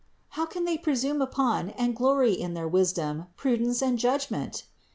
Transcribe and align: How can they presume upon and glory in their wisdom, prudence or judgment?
How 0.29 0.47
can 0.47 0.65
they 0.65 0.79
presume 0.79 1.21
upon 1.21 1.69
and 1.69 1.95
glory 1.95 2.31
in 2.33 2.55
their 2.55 2.67
wisdom, 2.67 3.27
prudence 3.37 3.83
or 3.83 3.95
judgment? 3.97 4.63